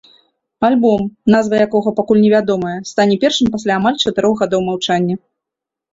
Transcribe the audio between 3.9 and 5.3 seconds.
чатырох гадоў маўчання.